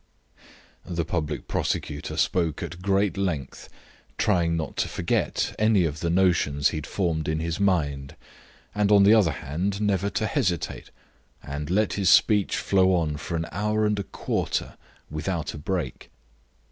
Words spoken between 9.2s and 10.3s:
hand, never to